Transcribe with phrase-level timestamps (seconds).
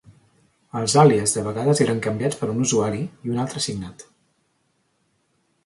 [0.79, 4.07] Els àlies de vegades eren canviats per un usuari i un altre assignat.